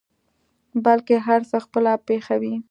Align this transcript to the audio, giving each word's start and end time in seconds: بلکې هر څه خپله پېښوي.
بلکې 0.85 1.15
هر 1.27 1.41
څه 1.49 1.57
خپله 1.65 1.91
پېښوي. 2.07 2.53